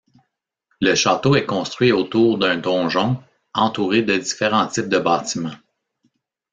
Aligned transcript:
Le 0.79 0.95
château 0.95 1.35
est 1.35 1.45
construit 1.45 1.91
autour 1.91 2.39
d’un 2.39 2.57
donjon 2.57 3.21
entouré 3.53 4.01
de 4.01 4.17
différents 4.17 4.65
types 4.65 4.89
de 4.89 4.97
bâtiments. 4.97 5.53